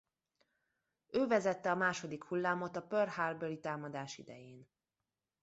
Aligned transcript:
Ő 1.07 1.27
vezette 1.27 1.71
a 1.71 1.75
második 1.75 2.23
hullámot 2.23 2.75
a 2.75 2.81
Pearl 2.81 3.09
Harbor-i 3.09 3.59
támadás 3.59 4.17
idején. 4.17 4.67